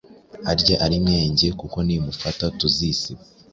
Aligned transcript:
Arye 0.51 0.75
ari 0.85 0.97
menge 1.07 1.47
kuko 1.59 1.77
nimufata 1.87 2.43
tuzisiba 2.59 3.21